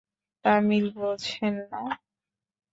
[0.45, 1.81] তামিল বোঝেন না?